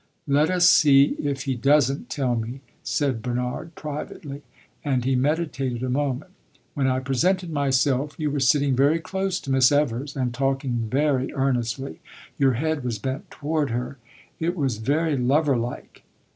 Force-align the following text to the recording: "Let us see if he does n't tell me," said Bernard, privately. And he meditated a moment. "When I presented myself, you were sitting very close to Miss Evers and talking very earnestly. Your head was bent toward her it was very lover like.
"Let 0.25 0.49
us 0.49 0.67
see 0.67 1.15
if 1.21 1.43
he 1.43 1.53
does 1.53 1.91
n't 1.91 2.09
tell 2.09 2.35
me," 2.35 2.61
said 2.81 3.21
Bernard, 3.21 3.75
privately. 3.75 4.41
And 4.83 5.05
he 5.05 5.15
meditated 5.15 5.83
a 5.83 5.91
moment. 5.91 6.31
"When 6.73 6.87
I 6.87 6.99
presented 7.01 7.51
myself, 7.51 8.15
you 8.17 8.31
were 8.31 8.39
sitting 8.39 8.75
very 8.75 8.97
close 8.97 9.39
to 9.41 9.51
Miss 9.51 9.71
Evers 9.71 10.15
and 10.15 10.33
talking 10.33 10.87
very 10.89 11.31
earnestly. 11.35 11.99
Your 12.39 12.53
head 12.53 12.83
was 12.83 12.97
bent 12.97 13.29
toward 13.29 13.69
her 13.69 13.99
it 14.39 14.55
was 14.57 14.77
very 14.77 15.15
lover 15.15 15.55
like. 15.55 16.01